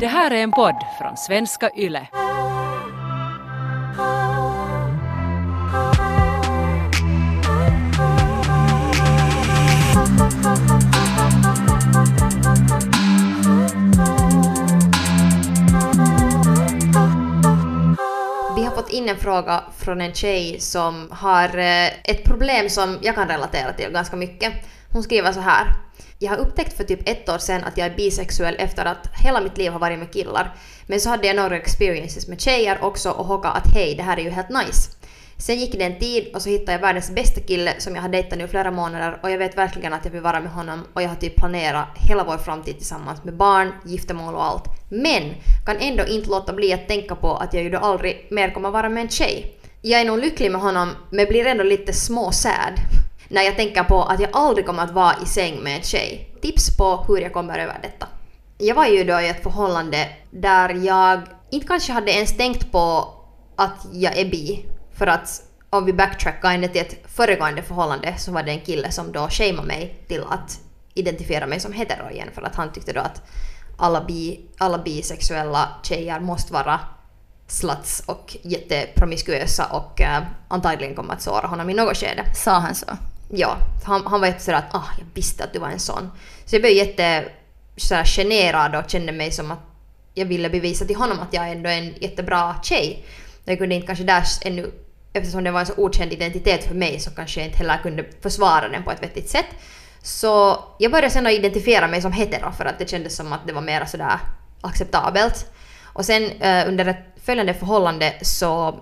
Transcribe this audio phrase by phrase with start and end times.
[0.00, 2.06] Det här är en podd från svenska YLE.
[18.56, 22.98] Vi har fått in en fråga från en tjej som har eh, ett problem som
[23.02, 24.52] jag kan relatera till ganska mycket.
[24.92, 25.85] Hon skriver så här.
[26.18, 29.40] Jag har upptäckt för typ ett år sedan att jag är bisexuell efter att hela
[29.40, 30.54] mitt liv har varit med killar.
[30.86, 34.16] Men så hade jag några experiences med tjejer också och hockade att hej, det här
[34.16, 34.90] är ju helt nice.
[35.38, 38.08] Sen gick det en tid och så hittade jag världens bästa kille som jag har
[38.08, 40.84] dejtat nu i flera månader och jag vet verkligen att jag vill vara med honom
[40.92, 44.64] och jag har typ planerat hela vår framtid tillsammans med barn, giftermål och allt.
[44.88, 45.34] Men
[45.66, 48.70] kan ändå inte låta bli att tänka på att jag ju då aldrig mer kommer
[48.70, 49.58] vara med en tjej.
[49.82, 52.80] Jag är nog lycklig med honom men blir ändå lite småsad
[53.28, 56.30] när jag tänker på att jag aldrig kommer att vara i säng med en tjej.
[56.42, 58.06] Tips på hur jag kommer över detta.
[58.58, 63.14] Jag var ju då i ett förhållande där jag inte kanske hade ens tänkt på
[63.56, 64.64] att jag är bi.
[64.92, 68.90] För att om vi backtrackar ända till ett föregående förhållande så var det en kille
[68.90, 70.60] som då shameade mig till att
[70.94, 73.22] identifiera mig som hetero igen för att han tyckte då att
[73.78, 76.80] alla, bi, alla bisexuella tjejer måste vara
[77.46, 82.34] sluts och jättepromiskuösa och uh, antagligen kommer att såra honom i något skede.
[82.34, 82.86] Sa han så?
[83.28, 86.10] Ja, han, han var jätte sådär att ah, jag visste att du var en sån.
[86.44, 87.24] Så jag blev jätte
[87.76, 89.60] sådär generad och kände mig som att
[90.14, 93.04] jag ville bevisa till honom att jag ändå är en jättebra tjej.
[93.44, 94.70] Jag kunde inte kanske där ännu,
[95.12, 98.04] eftersom det var en så okänd identitet för mig så kanske jag inte heller kunde
[98.22, 99.46] försvara den på ett vettigt sätt.
[100.02, 103.46] Så jag började sen att identifiera mig som hetero för att det kändes som att
[103.46, 104.18] det var mer sådär
[104.60, 105.46] acceptabelt.
[105.84, 108.80] Och sen eh, under ett följande förhållande så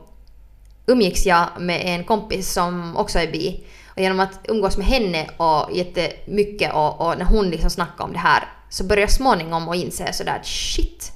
[0.86, 3.64] umgicks jag med en kompis som också är bi.
[3.94, 8.12] Och genom att umgås med henne och jättemycket och, och när hon liksom snackade om
[8.12, 11.12] det här så började jag småningom att inse sådär att shit,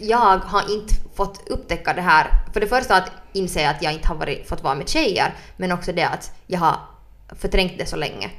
[0.00, 2.26] jag har inte fått upptäcka det här.
[2.52, 5.72] För det första att inse att jag inte har varit, fått vara med tjejer, men
[5.72, 6.76] också det att jag har
[7.40, 8.30] förträngt det så länge.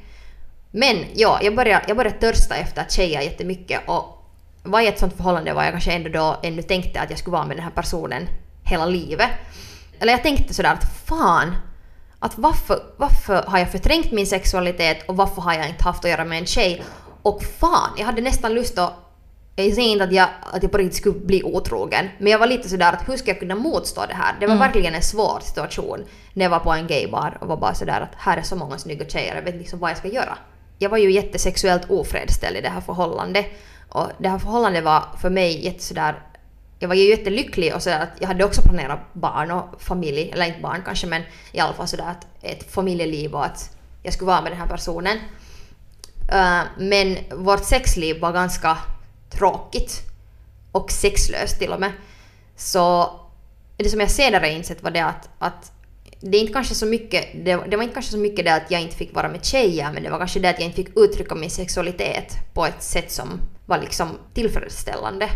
[0.70, 4.20] Men ja, jag började, jag började törsta efter tjejer jättemycket och
[4.62, 7.36] var i ett sånt förhållande var jag kanske ändå då ännu tänkte att jag skulle
[7.36, 8.28] vara med den här personen
[8.64, 9.28] hela livet.
[10.00, 11.56] Eller jag tänkte sådär att fan,
[12.20, 16.10] att varför, varför har jag förträngt min sexualitet och varför har jag inte haft att
[16.10, 16.82] göra med en tjej?
[17.22, 18.92] Och fan, jag hade nästan lust att
[19.56, 22.46] jag säger inte att jag, att jag på riktigt skulle bli otrogen, men jag var
[22.46, 24.34] lite sådär att hur ska jag kunna motstå det här?
[24.40, 24.66] Det var mm.
[24.66, 26.04] verkligen en svår situation
[26.34, 28.78] när jag var på en gaybar och var bara sådär att här är så många
[28.78, 30.38] snygga tjejer, jag vet liksom vad jag ska göra.
[30.78, 33.46] Jag var ju jättesexuellt ofredställd i det här förhållandet
[33.88, 36.14] och det här förhållandet var för mig jätte sådär
[36.82, 40.46] jag var ju jättelycklig och sådär att jag hade också planerat barn och familj, eller
[40.46, 44.26] inte barn kanske men i alla fall sådär att ett familjeliv och att jag skulle
[44.26, 45.16] vara med den här personen.
[46.32, 48.78] Uh, men vårt sexliv var ganska
[49.30, 50.02] tråkigt
[50.72, 51.92] och sexlöst till och med.
[52.56, 53.12] Så
[53.76, 55.72] det som jag senare insett var det att, att
[56.20, 58.80] det inte kanske så mycket, det, det, var inte kanske så mycket det att jag
[58.80, 61.34] inte fick vara med tjejer men det var kanske det att jag inte fick uttrycka
[61.34, 65.30] min sexualitet på ett sätt som var liksom tillfredsställande.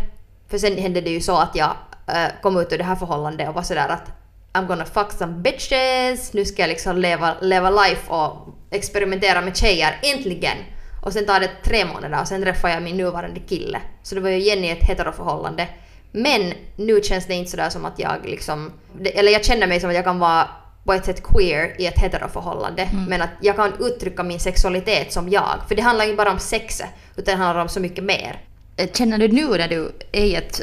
[0.54, 1.76] För sen hände det ju så att jag
[2.06, 4.12] äh, kom ut ur det här förhållandet och var sådär att
[4.52, 9.56] I'm gonna fuck some bitches, nu ska jag liksom leva, leva life och experimentera med
[9.56, 10.56] tjejer, äntligen!
[11.02, 13.80] Och sen tar det tre månader och sen träffar jag min nuvarande kille.
[14.02, 15.68] Så det var ju igen i ett heteroförhållande.
[16.12, 18.72] Men nu känns det inte sådär som att jag liksom...
[19.04, 20.48] Eller jag känner mig som att jag kan vara
[20.84, 22.82] på ett sätt queer i ett heteroförhållande.
[22.82, 23.04] Mm.
[23.04, 25.60] Men att jag kan uttrycka min sexualitet som jag.
[25.68, 26.88] För det handlar ju bara om sexet.
[27.16, 28.40] Utan det handlar om så mycket mer.
[28.76, 30.60] Eh, känner du nu när du är i ett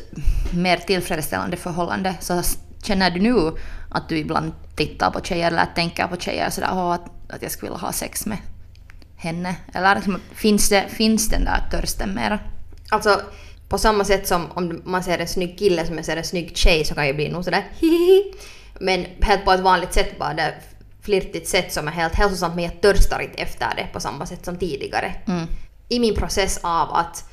[0.53, 2.41] mer tillfredsställande förhållande så
[2.83, 3.51] känner du nu
[3.89, 7.71] att du ibland tittar på tjejer eller tänker på tjejer sådär att, att jag skulle
[7.71, 8.37] vilja ha sex med
[9.15, 9.55] henne?
[9.73, 12.39] Eller liksom, finns, det, finns den där törsten mera?
[12.89, 13.21] Alltså
[13.69, 16.57] på samma sätt som om man ser en snygg kille som jag ser en snygg
[16.57, 18.33] tjej så kan jag bli nog sådär hihihi.
[18.79, 20.53] Men helt på ett vanligt sätt bara, det
[21.01, 24.45] flirtigt sätt som är helt hälsosamt men jag törstar inte efter det på samma sätt
[24.45, 25.13] som tidigare.
[25.27, 25.47] Mm.
[25.89, 27.30] I min process av att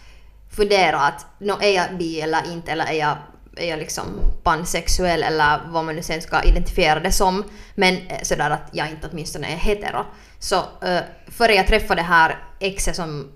[0.50, 3.16] fundera att no, är jag bi eller inte eller är jag,
[3.56, 4.04] är jag liksom
[4.42, 7.44] pansexuell eller vad man nu sen ska identifiera det som.
[7.74, 10.04] Men eh, sådär att jag inte åtminstone är hetero.
[10.38, 13.32] Så uh, före jag träffade det här exet som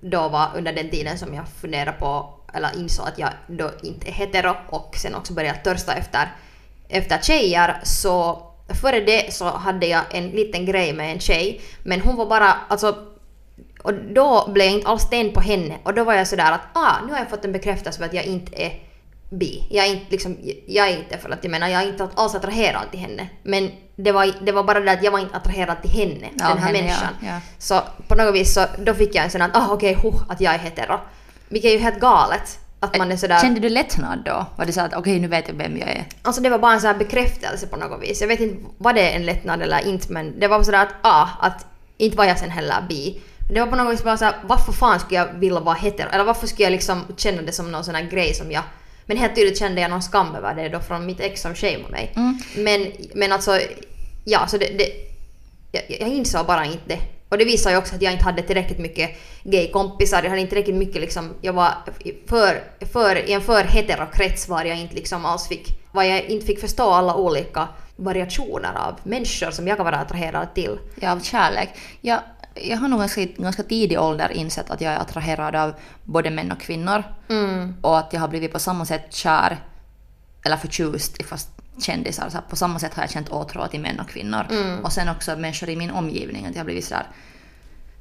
[0.00, 4.08] då var under den tiden som jag funderade på eller insåg att jag då inte
[4.08, 6.32] är hetero och sen också började törsta efter,
[6.88, 8.42] efter tjejer så
[8.80, 12.56] före det så hade jag en liten grej med en tjej men hon var bara
[12.68, 13.13] alltså
[13.84, 16.60] och då blev jag inte alls tänd på henne och då var jag sådär att
[16.72, 18.72] ah, nu har jag fått en bekräftelse på att jag inte är
[19.30, 19.66] bi.
[19.70, 20.36] Jag är inte liksom,
[20.66, 23.28] jag är inte för att jag menar jag är inte alls attraherad till henne.
[23.42, 26.48] Men det var, det var bara det att jag var inte attraherad till henne, ja,
[26.48, 27.14] den här henne, människan.
[27.20, 27.40] Ja, ja.
[27.58, 30.22] Så på något vis så då fick jag en sån att ah okej, okay, huh,
[30.28, 31.00] att jag är hetero.
[31.48, 32.58] Vilket är ju helt galet.
[32.80, 33.40] att man är sådär...
[33.40, 34.46] Kände du lättnad då?
[34.56, 36.04] Var det så att okej nu vet jag vem jag är?
[36.22, 38.20] Alltså det var bara en sån här bekräftelse på något vis.
[38.20, 41.28] Jag vet inte, var det en lättnad eller inte men det var sådär att ah,
[41.40, 41.66] att
[41.96, 43.20] inte var jag sen heller bi.
[43.48, 46.08] Det var på något vis bara såhär, varför fan skulle jag vilja vara hetero?
[46.12, 48.62] Eller varför skulle jag liksom känna det som någon sån här grej som jag...
[49.06, 51.90] Men helt tydligt kände jag någon skam över det då från mitt ex som shameade
[51.90, 52.12] mig.
[52.16, 52.38] Mm.
[52.56, 53.60] Men, men alltså,
[54.24, 54.66] ja så det...
[54.78, 54.88] det
[55.72, 57.00] jag, jag insåg bara inte det.
[57.28, 59.10] Och det visar ju också att jag inte hade tillräckligt mycket
[59.42, 60.22] gay-kompisar.
[60.22, 61.70] Jag hade inte tillräckligt mycket liksom, jag var
[62.26, 62.62] för,
[62.92, 66.60] för, i en för heterokrets var jag inte liksom alls fick, var jag inte fick
[66.60, 70.78] förstå alla olika variationer av människor som jag kan vara attraherad till.
[71.00, 71.68] Ja, av kärlek.
[72.00, 72.20] Jag,
[72.54, 75.74] jag har nog ganska, ganska tidig ålder insett att jag är attraherad av
[76.04, 77.02] både män och kvinnor.
[77.28, 77.74] Mm.
[77.80, 79.58] Och att jag har blivit på samma sätt kär,
[80.44, 81.48] eller förtjust i fast
[81.78, 82.28] kändisar.
[82.28, 84.46] Så på samma sätt har jag känt åtrå till män och kvinnor.
[84.50, 84.84] Mm.
[84.84, 86.46] Och sen också människor i min omgivning.
[86.46, 87.06] Att jag har blivit sådär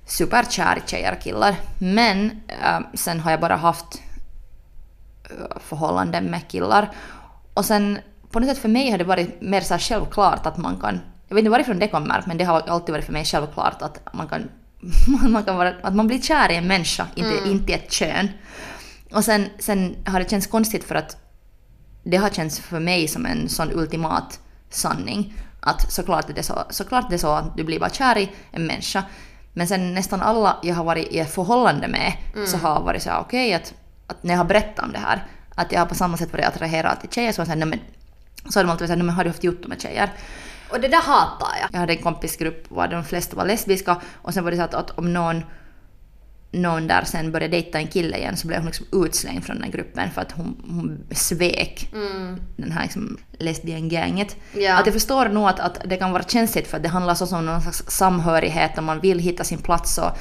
[0.05, 1.55] superkär i tjejer och killar.
[1.79, 4.01] Men äh, sen har jag bara haft
[5.29, 6.91] äh, förhållanden med killar.
[7.53, 7.99] Och sen
[8.31, 10.99] på något sätt för mig har det varit mer så självklart att man kan,
[11.33, 14.13] jag vet inte varifrån det kommer, men det har alltid varit för mig självklart att
[14.13, 14.49] man kan,
[15.31, 18.27] man kan vara, att man blir kär i en människa, inte, inte i ett kön.
[19.13, 21.17] Och sen, sen har det känts konstigt för att
[22.03, 24.39] det har känts för mig som en sån ultimat
[24.69, 25.33] sanning.
[25.59, 28.31] Att såklart är det så, såklart är det så att du blir bara kär i
[28.51, 29.03] en människa.
[29.53, 32.13] Men sen nästan alla jag har varit i ett förhållande med
[32.47, 33.73] så har varit så här, okej att,
[34.07, 36.45] att när jag har berättat om det här, att jag har på samma sätt varit
[36.45, 37.79] attraherad till tjejer så "Nej, men
[38.55, 40.09] har de alltid sagt men har du haft gjort med tjejer?
[40.73, 41.69] Och det där hatar jag.
[41.71, 44.73] Jag hade en kompisgrupp där de flesta var lesbiska och sen var det så att,
[44.73, 45.43] att om någon,
[46.51, 49.71] någon där sen började dejta en kille igen så blev hon liksom utslängd från den
[49.71, 51.89] gruppen för att hon, hon svek
[52.55, 54.35] den här liksom lesbian-gänget.
[54.53, 54.79] Ja.
[54.79, 57.37] Att jag förstår nog att, att det kan vara känsligt för att det handlar så
[57.37, 60.11] om någon slags samhörighet och man vill hitta sin plats och,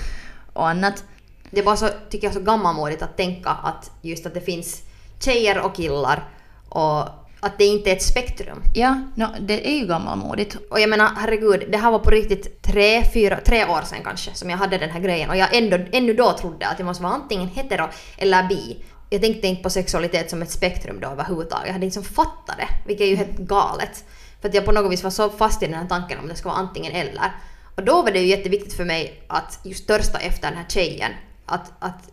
[0.53, 1.05] och annat.
[1.51, 4.83] Det är bara så, tycker jag, så gammalmodigt att tänka att just att det finns
[5.21, 6.29] tjejer och killar
[6.69, 7.09] och
[7.43, 8.63] att det inte är ett spektrum.
[8.75, 10.57] Ja, no, det är ju gammalmodigt.
[10.71, 14.35] Och jag menar herregud, det här var på riktigt tre, fyra, tre år sedan kanske
[14.35, 17.03] som jag hade den här grejen och jag ändå, ännu då trodde att jag måste
[17.03, 18.85] vara antingen hetero eller bi.
[19.11, 21.67] Jag tänkte inte på sexualitet som ett spektrum då överhuvudtaget.
[21.67, 24.05] Jag hade inte som fattat det, vilket är ju helt galet.
[24.41, 26.35] För att jag på något vis var så fast i den här tanken om det
[26.35, 27.33] ska vara antingen eller.
[27.77, 31.13] Och då var det ju jätteviktigt för mig att just törsta efter den här tjejen.
[31.47, 32.09] Att, att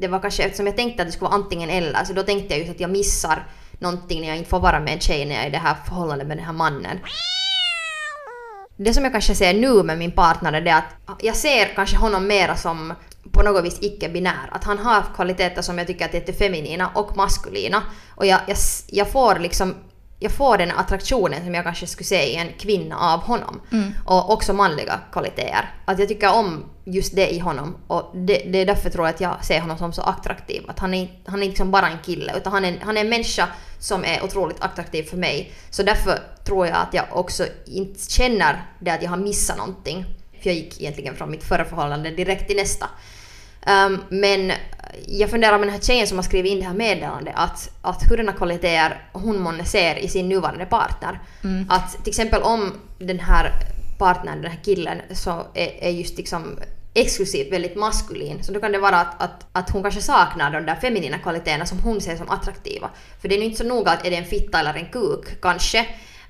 [0.00, 2.54] det var kanske eftersom jag tänkte att det skulle vara antingen eller så då tänkte
[2.54, 3.46] jag just att jag missar
[3.78, 5.76] någonting när jag inte får vara med en tjej när jag är i det här
[5.86, 6.98] förhållandet med den här mannen.
[8.76, 10.84] Det som jag kanske ser nu med min partner är det att
[11.20, 12.94] jag ser kanske honom mera som
[13.32, 14.48] på något vis icke-binär.
[14.52, 17.82] Att han har kvaliteter som jag tycker att är jättefeminina och maskulina.
[18.14, 19.74] Och jag, jag, jag får liksom
[20.18, 23.60] jag får den attraktionen som jag kanske skulle se i en kvinna av honom.
[24.04, 25.74] Och också manliga kvaliteter.
[25.84, 27.76] Att jag tycker om just det i honom.
[27.86, 30.62] Och det, det är därför tror jag att jag ser honom som så attraktiv.
[30.68, 32.36] Att han är, han är liksom bara en kille.
[32.36, 33.48] Utan han är, han är en människa
[33.78, 35.52] som är otroligt attraktiv för mig.
[35.70, 40.04] Så därför tror jag att jag också inte känner det att jag har missat någonting.
[40.42, 42.88] För jag gick egentligen från mitt förra förhållande direkt till nästa.
[43.68, 44.52] Um, men
[45.06, 48.10] jag funderar med den här tjejen som har skrivit in det här meddelandet att, att
[48.10, 51.20] hurdana kvaliteter hon månne ser i sin nuvarande partner.
[51.68, 53.52] Att till exempel om den här
[53.98, 56.58] partnern, den här killen, så är, är just liksom
[56.94, 60.66] exklusivt väldigt maskulin så då kan det vara att, att, att hon kanske saknar de
[60.66, 62.90] där feminina kvaliteterna som hon ser som attraktiva.
[63.20, 65.40] För det är ju inte så noga att är det en fitta eller en kuk
[65.42, 65.78] kanske.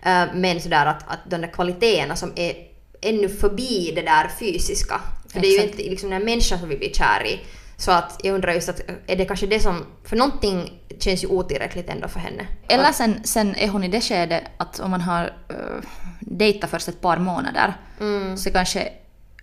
[0.03, 2.55] eh, men sådär att, att de där kvaliteterna som är
[3.01, 5.01] ännu förbi det där fysiska.
[5.33, 7.41] För det är ju inte liksom den människan som vi blir kär i.
[7.77, 11.29] Så att jag undrar just att är det kanske det som, för någonting känns ju
[11.29, 12.47] otillräckligt ändå för henne.
[12.69, 15.85] Eller sen, sen är hon i det skedet att om man har uh,
[16.21, 18.37] dejtat först ett par månader Mm.
[18.37, 18.89] så kanske,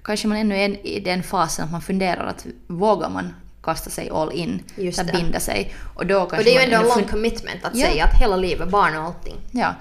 [0.03, 4.09] kanske man ännu är i den fasen att man funderar att vågar man kasta sig
[4.09, 5.75] all in, Just att binda sig.
[5.95, 7.87] Och, då kanske Och det är ju ändå en lång commitment att Ja.
[7.87, 9.35] säga att hela livet, barn och allting.
[9.51, 9.73] Ja,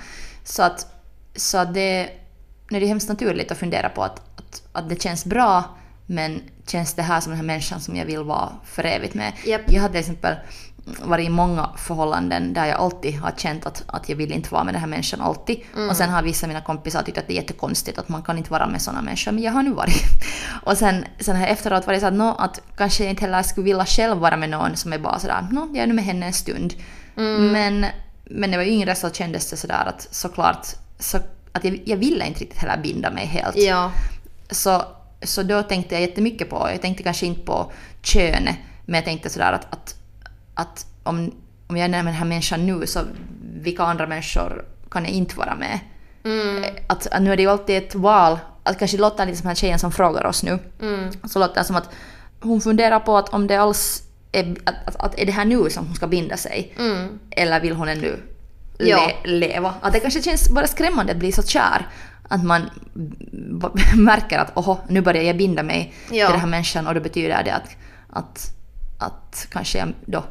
[0.44, 0.86] så att,
[1.36, 2.10] så att det,
[2.70, 5.64] nej, det är hemskt naturligt att fundera på att, att, att det känns bra
[6.06, 9.32] men känns det här som den här människan som jag vill vara för evigt med?
[9.46, 9.62] Japp.
[9.66, 10.34] Jag har till exempel
[11.02, 14.64] varit i många förhållanden där jag alltid har känt att, att jag vill inte vara
[14.64, 15.60] med den här människan alltid.
[15.90, 18.38] Och sen har vissa av mina kompisar tyckt att det är jättekonstigt att man kan
[18.38, 20.02] inte vara med sådana människor, men jag har nu varit.
[20.62, 23.64] Och sen, sen jag efteråt varit så att, nå, att kanske jag inte heller skulle
[23.64, 26.26] vilja själv vara med någon som är bara sådär, nå, jag är nu med henne
[26.26, 26.74] en stund.
[27.52, 27.86] Men,
[28.24, 30.66] men när jag var yngre så kändes det sådär att såklart,
[30.98, 31.18] så,
[31.52, 33.56] att jag, jag ville inte riktigt heller binda mig helt.
[33.56, 33.92] Ja.
[34.50, 34.82] Så,
[35.24, 39.30] så då tänkte jag jättemycket på, jag tänkte kanske inte på könet, men jag tänkte
[39.30, 39.94] sådär att, att,
[40.54, 41.32] att om,
[41.66, 43.00] om jag är med den här människan nu så
[43.54, 45.78] vilka andra människor kan jag inte vara med?
[46.86, 49.48] Att, att nu är det ju alltid ett val, att kanske låter lite som den
[49.48, 50.58] här tjejen som frågar oss nu,
[51.28, 51.88] så låter det som att
[52.40, 54.02] hon funderar på att om det alls
[54.32, 56.74] är, att, att, att är det här nu som hon ska binda sig?
[56.78, 57.18] Mm.
[57.30, 58.18] Eller vill hon ännu
[58.78, 59.10] Ja.
[59.24, 59.74] le, leva?
[59.80, 61.88] Att det kanske känns bara skrämmande att bli så kär.
[62.28, 62.70] Att man
[63.96, 66.26] märker att oho, nu börjar jag binda mig Ja.
[66.26, 67.76] till den här människan och då betyder det att,
[68.10, 68.50] att,
[68.98, 70.24] att kanske jag då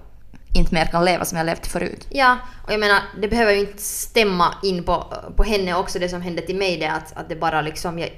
[0.55, 2.07] inte mer kan leva som jag levt förut.
[2.09, 6.09] Ja, och jag menar, det behöver ju inte stämma in på, på henne också, det
[6.09, 7.99] som hände till mig, det att, att det bara liksom...
[7.99, 8.09] Jag,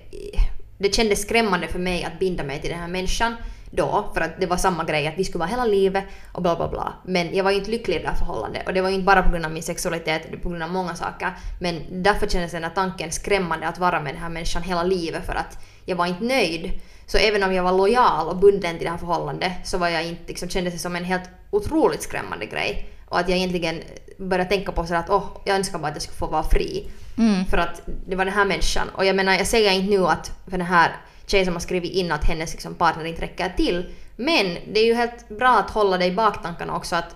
[0.77, 3.35] det kändes skrämmande för mig att binda mig till den här människan
[3.75, 6.55] då, för att det var samma grej, att vi skulle vara hela livet och bla
[6.55, 6.93] bla bla.
[7.03, 9.05] Men jag var ju inte lycklig i det här förhållandet och det var ju inte
[9.05, 11.33] bara på grund av min sexualitet, det var på grund av många saker.
[11.59, 15.25] Men därför kändes den här tanken skrämmande att vara med den här människan hela livet
[15.25, 16.71] för att jag var inte nöjd.
[17.05, 20.05] Så även om jag var lojal och bunden till det här förhållandet så var jag
[20.05, 22.89] inte, liksom, kändes det som en helt otroligt skrämmande grej.
[23.09, 23.81] Och att jag egentligen
[24.17, 26.87] började tänka på så att åh, jag önskar bara att jag skulle få vara fri.
[27.17, 27.45] Mm.
[27.45, 28.89] För att det var den här människan.
[28.89, 30.91] Och jag menar, jag säger inte nu att för den här
[31.25, 33.93] tjej som har skrivit in att hennes liksom, partner inte räcker till.
[34.15, 37.15] Men det är ju helt bra att hålla det i baktankarna också att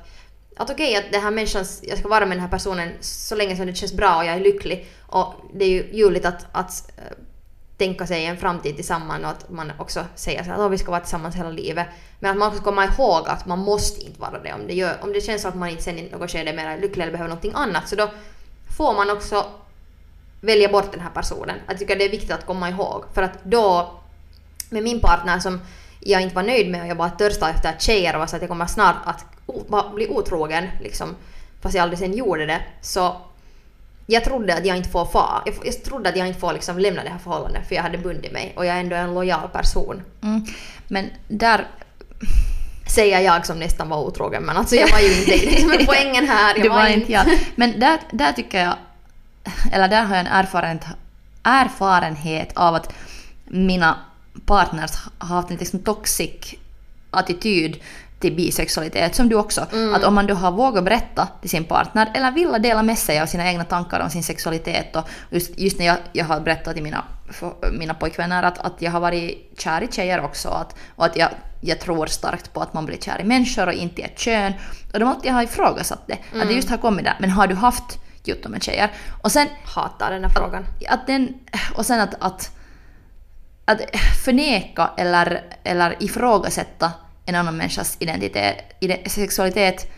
[0.60, 3.56] att okej att den här människan, jag ska vara med den här personen så länge
[3.56, 4.88] som det känns bra och jag är lycklig.
[5.00, 7.18] Och det är ju ljuvligt att, att eh,
[7.78, 11.02] tänka sig en framtid tillsammans och att man också säger så att vi ska vara
[11.02, 11.88] tillsammans hela livet.
[12.20, 14.54] Men att man också kommer ihåg att man måste inte vara det.
[14.54, 16.56] Om det, gör, om det känns som att man inte sen i något skede är
[16.56, 18.10] mer lycklig eller behöver någonting annat så då
[18.78, 19.46] får man också
[20.42, 21.56] välja bort den här personen.
[21.68, 23.04] Jag tycker det är viktigt att komma ihåg.
[23.14, 23.99] För att då,
[24.70, 25.62] med min partner som
[26.00, 28.42] jag inte var nöjd med och jag bara törstade efter tjejer och var så att
[28.42, 29.26] jag kommer snart att
[29.96, 31.16] bli otrogen, liksom,
[31.62, 33.16] fast jag aldrig sen gjorde det, så
[34.06, 35.42] jag trodde att jag inte får fara.
[35.46, 37.98] Jag, jag trodde att jag inte får liksom lämna det här förhållandet för jag hade
[37.98, 40.02] bundit mig och jag är ändå en lojal person.
[40.22, 40.46] Mm.
[40.88, 41.68] Men där...
[42.88, 45.48] Säger jag som nästan var otrogen men alltså jag var ju inte det.
[45.48, 46.56] är det som är poängen här.
[46.56, 47.26] Jag det var inte jag.
[47.56, 48.76] Men där, där tycker jag...
[49.72, 50.86] Eller där har jag en erfarenhet,
[51.44, 52.94] erfarenhet av att
[53.46, 53.98] mina
[54.46, 56.56] partners har haft en liksom toxic
[57.12, 57.82] attityd
[58.20, 59.62] till bisexualitet, som du också.
[59.96, 63.20] Att om man då har vågat berätta till sin partner eller vill dela med sig
[63.20, 66.74] av sina egna tankar om sin sexualitet och just, just när jag, jag har berättat
[66.74, 70.76] till mina, för, mina pojkvänner att, att jag har varit kär i tjejer också att,
[70.96, 71.30] och att jag,
[71.62, 74.54] jag tror starkt på att man blir kär i människor och inte i ett kön.
[74.94, 76.18] Och de alltid har ifrågasatt det.
[76.42, 77.18] Att det just har kommit där.
[77.20, 78.92] Men har du haft jutton med tjejer?
[79.22, 80.66] Och sen hatar den här frågan.
[80.90, 81.34] att den,
[81.76, 82.59] och sen att, att,
[83.72, 83.82] att
[84.24, 86.92] förneka eller, eller ifrågasätta
[87.26, 89.92] en annan människas identitet, ide- sexualitet,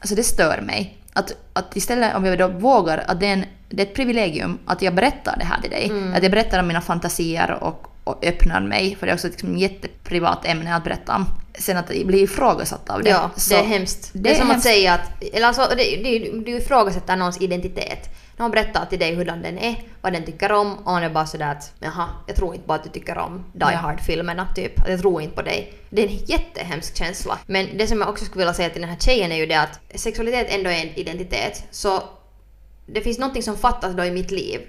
[0.00, 0.98] alltså det stör mig.
[1.12, 4.58] Att, att istället om jag då vågar, att det är, en, det är ett privilegium
[4.66, 5.92] att jag berättar det här till dig.
[6.16, 9.32] Att jag berättar om mina fantasier och, och öppnar mig, för det är också ett
[9.32, 11.26] liksom jätteprivat ämne att berätta om.
[11.58, 13.10] Sen att bli ifrågasatt av det.
[13.10, 14.10] Ja, det är hemskt.
[14.12, 15.22] Det, är som att säga att...
[15.32, 18.08] Eller alltså, det, det, du ifrågasätter någons identitet.
[18.36, 21.26] Någon berättar till dig hurdan den är, vad den tycker om och han är bara
[21.26, 23.76] sådär att jaha, jag tror inte bara att du tycker om Die Ja.
[23.76, 24.80] Hard-filmerna typ.
[24.80, 25.74] Att Jag tror inte på dig.
[25.90, 27.38] Det är en jättehemsk känsla.
[27.46, 29.60] Men det som jag också skulle vilja säga till den här tjejen är ju det
[29.60, 31.64] att sexualitet ändå är en identitet.
[31.70, 32.02] Så
[32.86, 34.60] det finns någonting som fattas då i mitt liv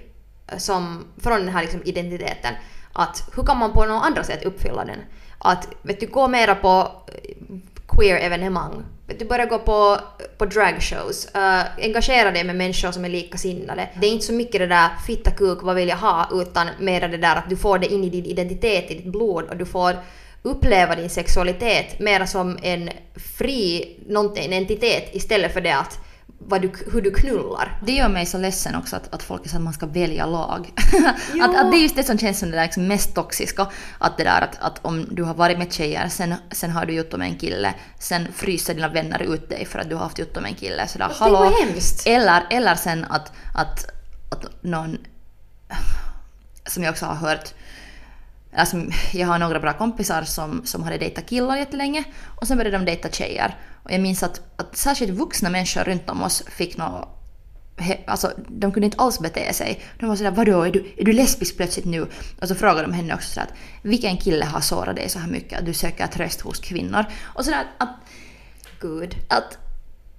[0.46, 2.54] eh, som, från den här liksom identiteten.
[2.92, 4.98] Att hur kan man på något andra sätt uppfylla den?
[5.38, 7.56] Att vet du, gå mera på eh,
[7.88, 8.84] queer-evenemang.
[9.18, 9.98] Du, börjar gå på,
[10.38, 11.28] på dragshows.
[11.36, 13.88] Uh, eh, engagera dig med människor som är likasinnade.
[14.00, 16.28] Det är inte så mycket det där fitta kuk, vad vill jag ha?
[16.32, 19.44] Utan mera det där att du får det in i din identitet, i ditt blod
[19.44, 19.96] och du får
[20.42, 22.90] uppleva din sexualitet mera som en
[23.38, 26.05] fri någonting, en entitet istället för det att
[26.48, 27.78] du, hur du knullar.
[27.82, 30.72] Det gör mig så ledsen också att, att folk så att man ska välja lag.
[31.42, 33.66] Att, att det är just det som känns som det där liksom mest toxiska.
[33.98, 36.92] Att det där att, att om du har varit med tjejer, sen, sen har du
[36.92, 40.18] gjort med en kille, sen fryser dina vänner ut dig för att du har haft
[40.18, 40.86] gjort med en kille.
[40.86, 42.06] Sådär, det hemskt.
[42.06, 43.86] Eller, eller sen att, att,
[44.32, 44.98] att någon,
[46.66, 47.54] som jag också har hört,
[48.56, 48.76] Alltså,
[49.12, 52.04] jag har några bra kompisar som, som hade dejtat killar jättelänge
[52.40, 53.56] och sen började de dejta tjejer.
[53.86, 57.08] Och jag minns att, att särskilt vuxna människor runt om oss fick nå
[57.76, 59.80] he, Alltså de kunde inte alls bete sig.
[60.00, 62.06] De var sådär vadå, är du, är du lesbisk plötsligt nu?
[62.40, 65.28] Och så frågade de henne också sådär att vilken kille har sårat dig så här
[65.28, 67.04] mycket att du söker tröst hos kvinnor?
[67.24, 67.96] Och sådär att,
[68.80, 69.14] Gud.
[69.28, 69.58] att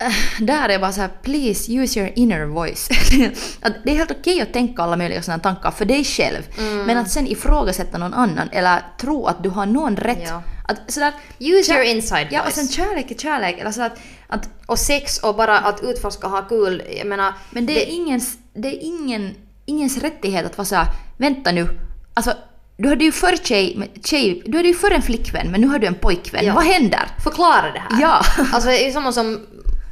[0.01, 0.13] äh,
[0.45, 2.89] där är jag bara så här, please use your inner voice.
[3.61, 6.43] att det är helt okej att tänka alla möjliga sådana tankar för dig själv.
[6.85, 10.23] Men att sen ifrågasätta någon annan eller tro att du har någon rätt.
[10.29, 10.43] Ja.
[10.67, 12.55] Att, sådär, Use your inside Ja, och voice.
[12.55, 13.59] sen kärlek är kärlek.
[13.59, 16.83] Eller så att, Och sex och bara att utforska och ha kul.
[16.97, 20.85] Jag menar, men det är, ingens, det är ingen, ingens rättighet att vara såhär,
[21.17, 21.67] vänta nu.
[22.13, 22.33] Alltså,
[22.77, 25.79] du hade ju förr tjej, tjej, du hade ju förr en flickvän men nu har
[25.79, 26.45] du en pojkvän.
[26.45, 26.53] Ja.
[26.53, 27.07] Vad händer?
[27.23, 28.01] förklara det här.
[28.01, 28.21] Ja.
[28.53, 29.39] Alltså det är samma som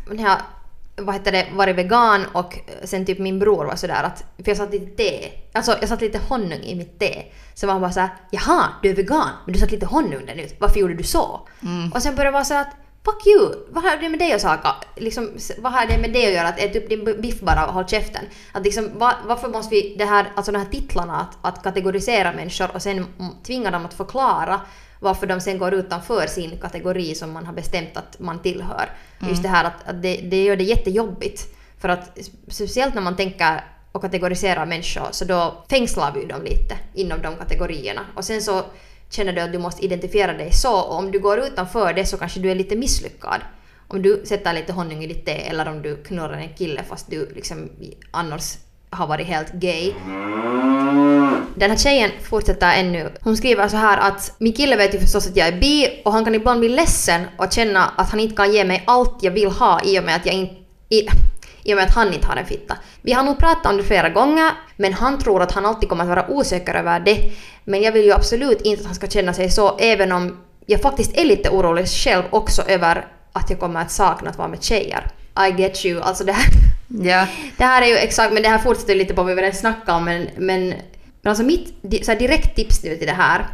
[0.10, 0.38] den här
[0.98, 4.58] vad heter det, varit vegan och sen typ min bror var sådär att, för jag
[4.58, 7.24] satt lite te, alltså jag satt lite honung i mitt te.
[7.54, 10.36] Så var han bara såhär, jaha, du är vegan, men du satt lite honung där
[10.36, 11.48] nu, varför gjorde du så?
[11.94, 12.70] Och sen började jag vara så att,
[13.06, 14.76] fuck you, vad har det med det att saka?
[14.96, 16.48] Liksom, vad har det med det att göra?
[16.48, 18.26] Att ät upp din biff bara och håll käften.
[18.52, 22.34] Att liksom, va, varför måste vi, det här, alltså de här titlarna, att, att kategorisera
[22.34, 24.62] människor och sen mm, tvinga dem att förklara
[25.00, 28.90] varför de sen går utanför sin kategori som man har bestämt att man tillhör.
[29.30, 31.56] Just det här att, att det, det gör det jättejobbigt.
[31.80, 36.78] För att speciellt när man tänker och kategoriserar människor så då fängslar vi dem lite
[36.94, 38.02] inom de kategorierna.
[38.16, 38.64] Och sen så
[39.10, 42.18] känner du att du måste identifiera dig så och om du går utanför det så
[42.18, 43.42] kanske du är lite misslyckad.
[43.88, 47.10] Om du sätter lite honung i ditt te eller om du knurrar en kille fast
[47.10, 47.70] du liksom
[48.12, 48.58] annars
[48.90, 49.94] har varit helt gay.
[51.56, 53.12] Den här tjejen fortsätter ännu.
[53.22, 56.14] Hon skriver så här att min kille vet ju förstås att jag är bi och
[56.14, 59.32] han kan ibland bli ledsen och känna att han inte kan ge mig allt jag
[59.32, 60.56] vill ha i och med att jag inte...
[60.90, 61.08] I,
[61.64, 62.78] i och med att han inte har en fitta.
[63.02, 66.04] Vi har nog pratat om det flera gånger, men han tror att han alltid kommer
[66.04, 67.32] att vara osäker över det.
[67.64, 70.82] Men jag vill ju absolut inte att han ska känna sig så, även om jag
[70.82, 74.64] faktiskt är lite orolig själv också över att jag kommer att sakna att vara med
[74.64, 75.08] tjejer.
[75.48, 76.02] I get you.
[76.02, 76.46] Alltså det här,
[76.88, 77.28] Ja.
[77.58, 79.98] det här är ju exakt, men det här fortsätter lite på vad vi redan snackade
[79.98, 80.74] om, men, men,
[81.26, 83.46] men alltså mitt så här direkt tips nu till det här,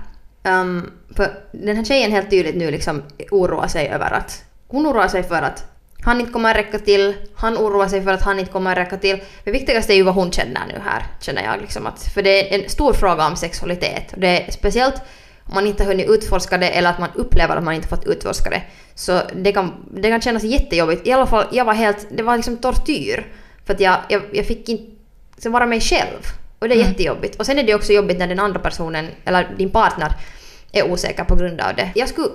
[0.44, 5.08] um, för den här tjejen helt tydligt nu liksom oroar sig över att, hon oroar
[5.08, 5.66] sig för att
[6.04, 8.78] han inte kommer att räcka till, han oroar sig för att han inte kommer att
[8.78, 9.22] räcka till.
[9.44, 11.62] Det viktigaste är ju vad hon känner nu här, känner jag.
[11.62, 14.14] Liksom att, för det är en stor fråga om sexualitet.
[14.14, 15.02] Och det är speciellt
[15.46, 18.06] om man inte har hunnit utforska det eller att man upplever att man inte fått
[18.06, 18.64] utforska det.
[18.96, 21.08] Så det kan, det kan kännas jättejobbigt.
[21.08, 23.28] I alla fall, jag var helt, det var liksom tortyr.
[23.66, 26.41] För att jag, jag, jag fick inte vara mig själv.
[26.62, 27.36] Och det är jättejobbigt.
[27.36, 30.14] Och sen är det också jobbigt när den andra personen, eller din partner,
[30.72, 31.90] är osäker på grund av det.
[31.96, 32.28] Jag skulle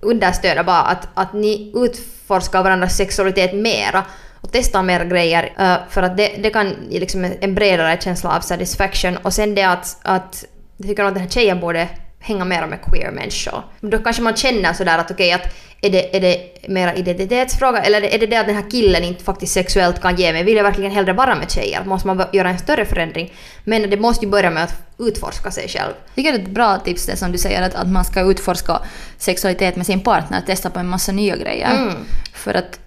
[0.00, 4.04] understöda bara att, att ni utforskar varandras sexualitet mera
[4.40, 8.36] och testar mer grejer eh, för att det, det kan ge liksom en- bredare känsla
[8.36, 10.44] av satisfaction och sen det att, att
[10.76, 11.88] jag tycker att den här tjejen borde
[12.26, 13.62] hänga mer med queer människor.
[13.80, 18.02] Då kanske man känner sådär att okej att är det, är det mera identitetsfråga eller
[18.02, 20.44] är det, det att den här killen inte faktiskt sexuellt kan ge mig?
[20.44, 21.84] Vill jag verkligen hellre vara med tjejer?
[21.84, 23.32] Måste man göra en större förändring?
[23.64, 25.92] Men det måste ju börja med att utforska sig själv.
[26.06, 28.20] Jag tycker det är ett bra tips det som du säger att, att man ska
[28.20, 28.80] utforska
[29.18, 31.74] sexualitet med sin partner, testa på en massa nya grejer.
[31.76, 31.94] Mm.
[32.32, 32.78] För att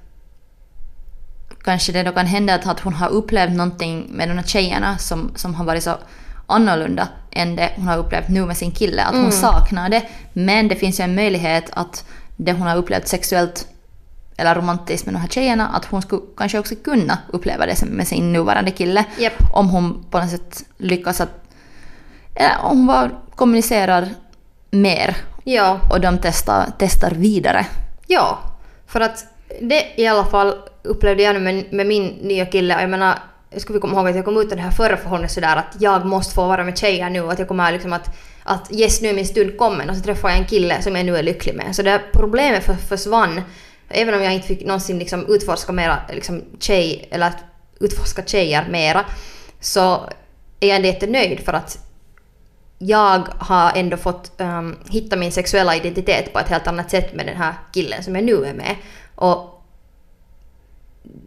[1.64, 4.98] kanske det då kan hända att, att hon har upplevt någonting med de här tjejerna
[4.98, 5.98] som, som har varit så
[6.50, 9.04] annorlunda än det hon har upplevt nu med sin kille.
[9.04, 10.04] Att hon saknar det.
[10.34, 13.68] Men det finns ju en möjlighet att det hon har upplevt sexuellt
[14.38, 18.08] eller romantiskt med de här tjejerna, att hon skulle kanske också kunna uppleva det med
[18.08, 19.06] sin nuvarande kille.
[19.18, 19.34] Japp.
[19.54, 21.30] Om hon på något sätt lyckas att...
[22.36, 24.10] Eller om hon bara kommunicerar
[24.72, 27.66] mer Ja, och de testar, testar vidare.
[28.08, 28.40] Ja,
[28.88, 29.26] för att
[29.62, 32.82] det i alla fall upplevde jag nu med, med min nya kille.
[32.82, 35.32] Jag menar, jag skulle komma ihåg att jag kom ut ur det här förra förhållandet
[35.32, 38.10] sådär att jag måste få vara med tjejer nu och att jag kommer liksom att,
[38.44, 41.06] att yes nu är min stund kommen och så träffar jag en kille som jag
[41.06, 41.76] nu är lycklig med.
[41.76, 43.42] Så det här problemet för, försvann.
[43.90, 47.38] Även om jag inte fick någonsin liksom utforska mera liksom tjej, eller att
[47.80, 49.06] utforska tjejer mera
[49.60, 50.10] så
[50.60, 51.78] är jag ändå jättenöjd för att
[52.78, 57.26] jag har ändå fått um, hitta min sexuella identitet på ett helt annat sätt med
[57.26, 58.76] den här killen som jag nu är med.
[59.16, 59.59] Och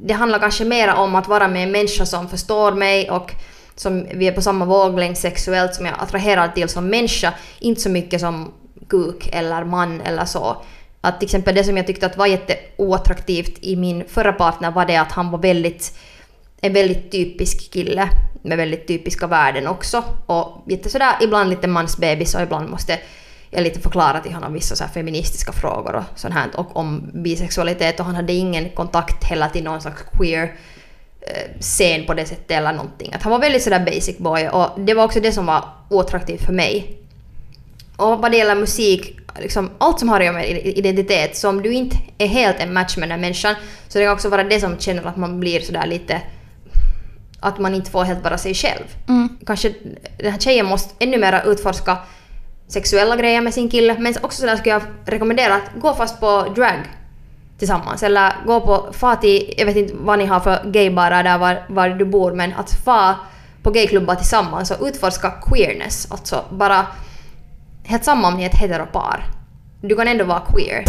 [0.01, 3.31] det handlar kanske mer om att vara med en människa som förstår mig och
[3.75, 7.35] som vi är på samma våglängd sexuellt som jag attraherar till som människa.
[7.59, 8.53] Inte så mycket som
[8.88, 10.57] kuk eller man eller så.
[11.01, 14.87] Att till exempel det som jag tyckte att var jätteoattraktivt i min förra partner var
[14.87, 15.99] det att han var väldigt
[16.61, 18.09] en väldigt typisk kille
[18.42, 20.05] med väldigt typiska värden också.
[20.27, 22.99] Och jätte sådär ibland lite mansbebis och ibland måste
[23.54, 28.00] jag lite förklara till honom vissa så feministiska frågor och sånt här och om bisexualitet
[28.00, 30.54] och han hade ingen kontakt heller till någon slags queer
[31.20, 33.12] eh, scen på det sättet eller någonting.
[33.12, 36.42] Att han var väldigt sådär basic boy och det var också det som var oattraktivt
[36.42, 36.98] för mig.
[37.96, 41.62] Och vad det gäller musik, liksom allt som har att göra med identitet, så om
[41.62, 43.54] du inte är helt en match med den här människan
[43.88, 46.20] så det kan också vara det som känner att man blir sådär lite
[47.40, 48.84] att man inte får helt vara sig själv.
[49.46, 49.72] Kanske
[50.18, 51.98] den här tjejen måste ännu mer utforska
[52.72, 56.46] sexuella grejer med sin kille men också sådär skulle jag rekommendera att gå fast på
[56.56, 56.78] drag
[57.58, 61.38] tillsammans eller gå på, fa till, jag vet inte vad ni har för gaybarar där
[61.38, 63.16] var, var du bor men att fa
[63.62, 66.87] på gayklubbar tillsammans och utforska queerness, alltså bara
[67.85, 69.24] helt samma om ni är ett heteropar.
[69.80, 70.85] Du kan ändå vara queer.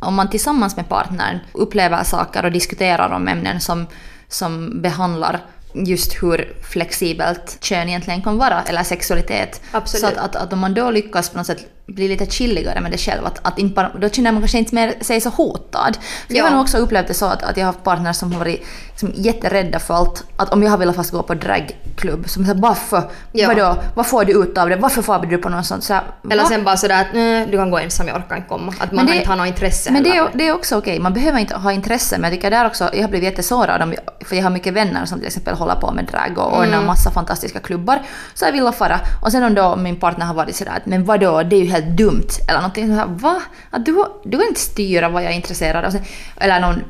[0.00, 3.86] Om man tillsammans med partnern upplever saker och diskuterar om ämnen som,
[4.28, 5.40] som behandlar
[5.74, 9.60] just hur flexibelt kön egentligen kan vara, eller sexualitet.
[9.72, 10.00] Absolut.
[10.00, 12.90] Så att, att, att om man då lyckas på något sätt bli lite chilligare med
[12.92, 13.26] det själv.
[13.26, 15.96] Att, att inte då känner man kanske inte mer sig så hotad.
[16.26, 16.44] För Jag Ja.
[16.44, 18.66] har nog också upplevt det så att, att jag har haft partner som har varit
[18.90, 20.24] liksom, jätterädda för allt.
[20.36, 23.10] Att om jag har velat fast gå på dragklubb, som säger varför?
[23.32, 23.48] Ja.
[23.48, 23.76] Vadå?
[23.94, 24.76] Vad får du ut av det?
[24.76, 25.84] Varför får du på något sånt?
[25.84, 26.48] Så här, Eller va?
[26.48, 28.74] sen bara sådär att nej, du kan gå ensam, jag orkar inte komma.
[28.78, 30.22] Att man det- inte har något intresse Men det heller.
[30.28, 32.90] är, det är också okej, man behöver inte ha intresse men jag tycker där också,
[32.92, 33.94] jag har blivit jättesårad om,
[34.24, 36.86] för jag har mycket vänner som till exempel håller på med drag och ordnar Mm.
[36.86, 37.98] massa fantastiska klubbar.
[38.34, 41.04] Så jag vill fara och sen om då min partner har varit sådär att men
[41.04, 43.42] vadå, det är ju helt dumt eller någonting sådär, va?
[43.70, 45.90] Att du, du kan inte styra vad jag är intresserad av.
[45.90, 46.04] Sen-
[46.36, 46.82] Eller någon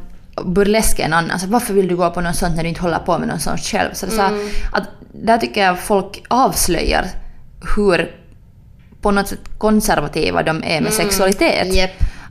[0.54, 2.80] burlesk är en annan, så varför vill du gå på något sånt när du inte
[2.80, 3.90] håller på med något sånt själv?
[3.92, 4.48] Så det är så här, Mm.
[4.72, 7.04] att där tycker jag folk avslöjar
[7.76, 8.10] hur
[9.00, 11.74] på något sätt konservativa de är med sexualitet.
[11.74, 11.90] Japp.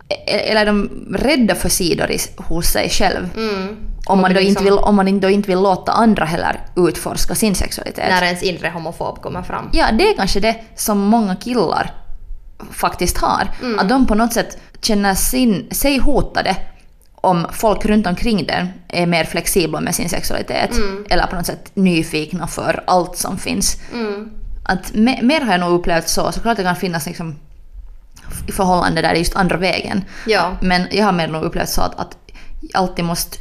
[0.10, 3.30] E- Eller är de rädda för sidor i, hos sig själv?
[3.38, 3.76] Mm.
[4.06, 7.36] Om man, då inte liksom- vill, om man då inte vill låta andra heller utforska
[7.36, 8.06] sin sexualitet.
[8.10, 9.70] När ens inre homofob kommer fram.
[9.74, 11.92] Ja, det är kanske det som många killar
[12.72, 13.48] faktiskt har.
[13.62, 13.80] Mm.
[13.80, 16.56] Att de på något sätt känner sin, sig hotade
[17.16, 20.78] om folk runt omkring den är mer flexibla med sin sexualitet.
[20.78, 21.06] Mm.
[21.10, 23.78] Eller på något sätt nyfikna för allt som finns.
[23.94, 24.32] Mm.
[24.64, 26.32] Att me, mer har jag nog upplevt så.
[26.32, 27.36] Såklart det kan finnas liksom
[28.56, 30.04] förhållande där det är just andra vägen.
[30.26, 30.58] Ja.
[30.62, 32.18] Men jag har mer nog upplevt så att, att
[32.62, 33.38] jag alltid måste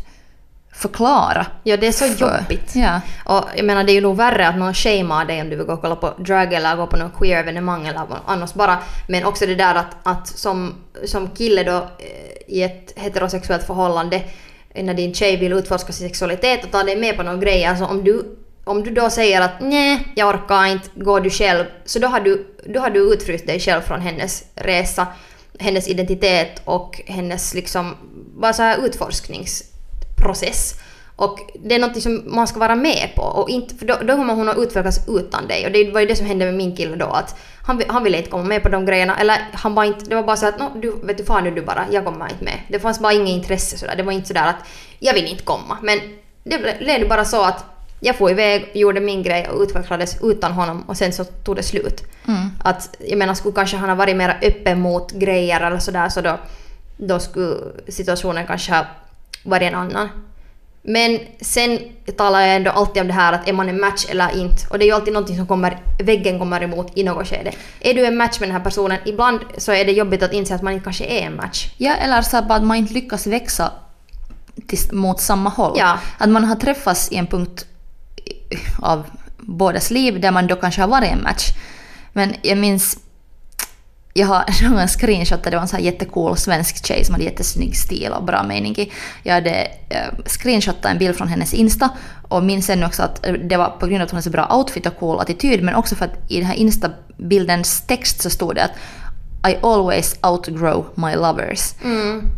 [0.72, 1.46] förklara.
[1.62, 2.74] Ja, det är så för- jobbigt.
[2.74, 3.00] Ja.
[3.24, 5.66] Och jag menar det är ju nog värre att någon shamear dig om du vill
[5.66, 8.78] gå och kolla på drag eller gå på någon queer-evenemang eller annars bara.
[9.08, 14.22] Men också det där att, att som, som kille då eh, i ett heterosexuellt förhållande
[14.74, 17.64] eh, när din tjej vill utforska sin sexualitet och ta dig med på någon grej.
[17.64, 21.64] Alltså om du, om du då säger att nej, jag orkar inte, går du själv.
[21.84, 25.06] Så då har du, då har du utfryst dig själv från hennes resa,
[25.58, 27.94] hennes identitet och hennes liksom
[28.40, 28.78] bara så här
[30.22, 30.74] utforskningsprocess.
[31.16, 33.22] Och det är något som man ska vara med på.
[33.22, 35.66] Och inte, för då, då kommer hon att utvecklas utan dig.
[35.66, 37.06] Och det var ju det som hände med min kille då.
[37.06, 39.16] Att han, han ville inte komma med på de grejerna.
[39.20, 41.50] Eller han bara inte, det var bara så att "Nå, du, vet du fan nu
[41.50, 42.58] du bara, jag kommer inte med.
[42.68, 43.96] Det fanns bara inget intresse sådär.
[43.96, 44.66] Det var inte sådär att
[44.98, 45.78] jag vill inte komma.
[45.82, 45.98] Men
[46.44, 47.64] det ble- blev ju bara så att
[48.00, 51.62] jag får iväg, gjorde min grej och utvecklades utan honom och sen så tog det
[51.62, 52.02] slut.
[52.28, 52.48] Mm.
[52.64, 56.20] Att, jag menar, skulle kanske han ha varit mer öppen mot grejer eller sådär så
[56.20, 56.38] då,
[56.96, 57.56] då skulle
[57.88, 58.86] situationen kanske ha
[59.42, 60.08] varit en annan.
[60.82, 61.78] Men sen
[62.16, 64.66] talar jag ändå alltid om det här att är man en match eller inte.
[64.70, 67.52] Och det är ju alltid någonting som kommer, väggen kommer emot i något skede.
[67.80, 70.54] Är du en match med den här personen, ibland så är det jobbigt att inse
[70.54, 71.70] att man inte kanske är en match.
[71.76, 73.72] Ja, eller så att man inte lyckas växa
[74.66, 75.76] till, mot samma håll.
[75.78, 75.98] Ja.
[76.18, 77.66] Att man har träffats i en punkt
[78.78, 79.04] av
[79.38, 81.48] bådas liv där man då kanske har varit en match.
[82.12, 82.98] Men jag minns,
[84.12, 87.14] jag har någon en screenshot där det var en sån här jättecool svensk tjej som
[87.14, 88.92] hade jättesnygg stil och bra mening.
[89.22, 89.50] Jag hade
[89.88, 91.90] eh, screenshotat en bild från hennes Insta
[92.28, 94.30] och minns sen också att eh, det var på grund av att hon hade så
[94.30, 98.30] bra outfit och cool attityd men också för att i den här Insta-bildens text så
[98.30, 98.72] stod det att
[99.50, 101.74] I always outgrow my lovers.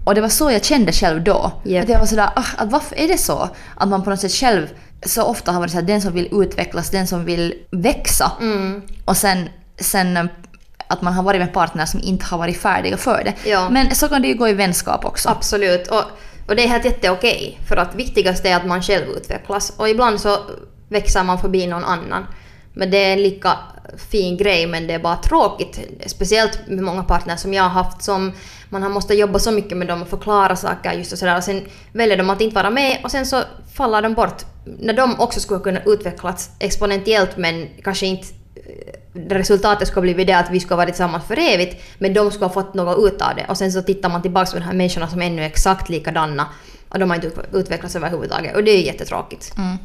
[0.04, 1.52] Och det var så jag kände själv då.
[1.64, 1.84] Japp.
[1.84, 3.48] Att jag var sådär, ah, att varför är det så?
[3.76, 4.66] Att man på något sätt själv
[5.06, 8.32] så ofta har varit såhär, den som vill utvecklas, den som vill växa.
[9.04, 9.48] Och sen,
[9.80, 10.24] sen eh,
[10.88, 13.50] att man har varit med partner som inte har varit färdiga för det.
[13.50, 13.68] Ja.
[13.70, 15.28] Men så kan det ju gå i vänskap också.
[15.28, 15.88] Absolut.
[15.88, 16.02] Och,
[16.48, 17.60] och det är helt jätteokej.
[17.68, 19.72] För att viktigast är att man själv utvecklas.
[19.76, 20.38] Och ibland så
[20.88, 22.26] växer man förbi någon annan.
[22.72, 23.58] Men det är en lika
[24.10, 25.80] fin grej men det är bara tråkigt.
[26.06, 28.32] Speciellt med många partner som jag har haft som
[28.68, 31.36] man har måste jobba så mycket med dem och förklara saker just och sådär.
[31.36, 33.42] Och sen väljer de att inte vara med och sen så
[33.74, 34.42] faller de bort.
[34.64, 38.26] När de också skulle kunna utvecklas exponentiellt men kanske inte
[39.14, 42.46] resultatet skulle blivit det att vi skulle ha varit tillsammans för evigt, men de skulle
[42.46, 43.46] ha fått något ut av det.
[43.48, 46.46] Och sen så tittar man tillbaka på de här människorna som ännu är exakt likadana
[46.88, 48.56] och de har inte ut- utvecklats överhuvudtaget.
[48.56, 49.52] Och det är jättetråkigt.
[49.58, 49.76] Mm.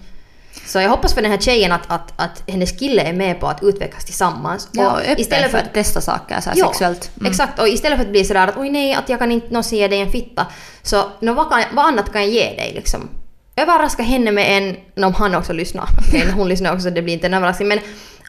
[0.65, 3.47] Så jag hoppas för den här tjejen att, att, att hennes kille är med på
[3.47, 4.67] att utvecklas tillsammans.
[4.71, 7.11] Ja, och öppen för att testa saker så Ja, sexuellt.
[7.19, 7.31] Mm.
[7.31, 7.59] exakt.
[7.59, 9.87] Och istället för att bli sådär att oj nej, att jag kan inte nå se
[9.87, 10.47] dig en fitta.
[10.81, 13.09] Så nå, vad, kan, vad annat kan jag ge dig liksom?
[13.55, 15.85] Överraska henne med en, om han också lyssnar.
[16.07, 17.67] Okej, hon lyssnar också, det blir inte en överraskning.
[17.67, 17.79] Men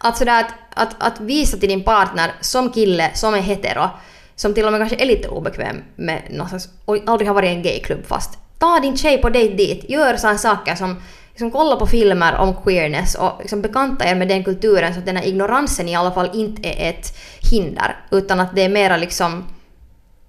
[0.01, 3.91] att sådär att, att, att visa till din partner som kille, som är hetero,
[4.35, 7.55] som till och med kanske är lite obekväm med någonstans och aldrig har varit i
[7.55, 8.39] en gayklubb fast.
[8.59, 10.97] Ta din tjej på dejt dit, gör sådana saker som
[11.31, 15.07] liksom kolla på filmer om queerness och liksom bekanta er med den kulturen så att
[15.07, 17.17] den här ignoransen i alla fall inte är ett
[17.51, 19.45] hinder utan att det är mera liksom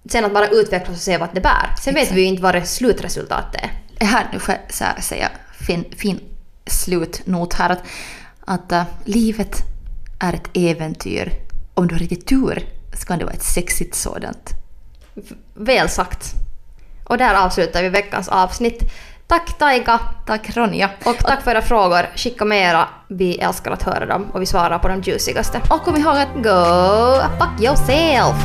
[0.09, 1.75] sen att bara utvecklas och se vart det bär.
[1.81, 2.17] Sen vet Exakt.
[2.17, 4.05] vi ju inte vad det slutresultatet är.
[4.05, 5.29] Här nu får jag säga
[5.67, 6.19] fin, fin
[6.65, 7.83] slutnot här att,
[8.51, 9.63] att uh, livet
[10.19, 11.33] är ett äventyr.
[11.73, 14.49] Om du har riktigt tur så kan det vara ett sexigt sådant.
[15.53, 16.33] Väl sagt.
[17.03, 18.91] Och där avslutar vi veckans avsnitt.
[19.27, 20.89] Tack Taiga, Tack Ronja.
[21.05, 22.09] Och tack för era frågor.
[22.15, 22.87] Skicka mera.
[23.07, 25.61] Vi älskar att höra dem och vi svarar på de juicigaste.
[25.69, 28.35] Och kom ihåg att Go fuck yourself!